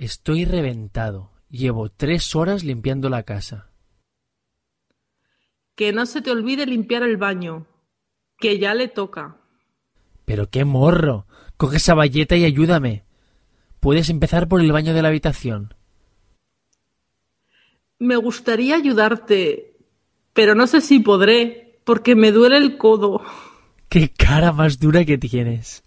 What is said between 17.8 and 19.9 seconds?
Me gustaría ayudarte,